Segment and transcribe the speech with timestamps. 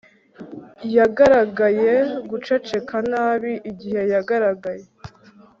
[0.97, 1.91] Yagaragaye
[2.29, 4.85] guceceka nabi igihe yagaragaye